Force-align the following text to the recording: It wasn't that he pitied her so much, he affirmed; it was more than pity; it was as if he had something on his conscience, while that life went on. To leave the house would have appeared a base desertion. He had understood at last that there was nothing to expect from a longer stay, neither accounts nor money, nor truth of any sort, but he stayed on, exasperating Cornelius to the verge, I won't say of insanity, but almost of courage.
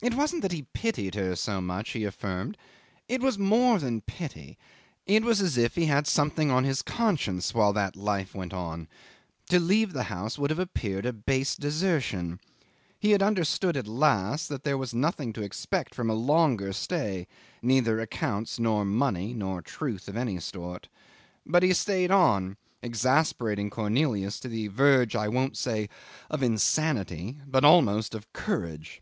It 0.00 0.14
wasn't 0.14 0.42
that 0.42 0.50
he 0.50 0.64
pitied 0.72 1.14
her 1.14 1.36
so 1.36 1.60
much, 1.60 1.90
he 1.90 2.02
affirmed; 2.02 2.58
it 3.06 3.20
was 3.20 3.38
more 3.38 3.78
than 3.78 4.00
pity; 4.00 4.58
it 5.06 5.22
was 5.22 5.40
as 5.40 5.56
if 5.56 5.76
he 5.76 5.86
had 5.86 6.08
something 6.08 6.50
on 6.50 6.64
his 6.64 6.82
conscience, 6.82 7.54
while 7.54 7.72
that 7.74 7.94
life 7.94 8.34
went 8.34 8.52
on. 8.52 8.88
To 9.50 9.60
leave 9.60 9.92
the 9.92 10.02
house 10.10 10.36
would 10.36 10.50
have 10.50 10.58
appeared 10.58 11.06
a 11.06 11.12
base 11.12 11.54
desertion. 11.54 12.40
He 12.98 13.12
had 13.12 13.22
understood 13.22 13.76
at 13.76 13.86
last 13.86 14.48
that 14.48 14.64
there 14.64 14.76
was 14.76 14.92
nothing 14.92 15.32
to 15.34 15.42
expect 15.42 15.94
from 15.94 16.10
a 16.10 16.14
longer 16.14 16.72
stay, 16.72 17.28
neither 17.62 18.00
accounts 18.00 18.58
nor 18.58 18.84
money, 18.84 19.32
nor 19.32 19.62
truth 19.62 20.08
of 20.08 20.16
any 20.16 20.40
sort, 20.40 20.88
but 21.46 21.62
he 21.62 21.72
stayed 21.72 22.10
on, 22.10 22.56
exasperating 22.82 23.70
Cornelius 23.70 24.40
to 24.40 24.48
the 24.48 24.66
verge, 24.66 25.14
I 25.14 25.28
won't 25.28 25.56
say 25.56 25.88
of 26.28 26.42
insanity, 26.42 27.38
but 27.46 27.64
almost 27.64 28.16
of 28.16 28.32
courage. 28.32 29.00